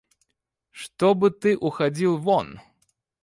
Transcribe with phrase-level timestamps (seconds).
[0.71, 2.59] Чтобы ты уходил вон.